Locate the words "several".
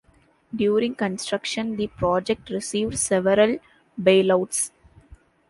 2.97-3.59